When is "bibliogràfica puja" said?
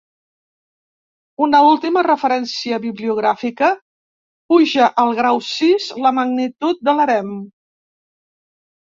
2.87-4.91